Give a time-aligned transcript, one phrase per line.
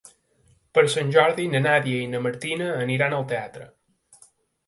[0.77, 3.67] Per Sant Jordi na Nàdia i na Martina aniran al teatre.